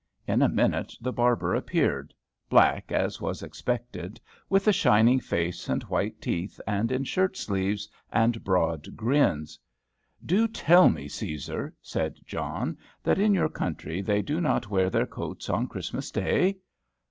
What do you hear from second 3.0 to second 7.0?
was expected, with a shining face, and white teeth, and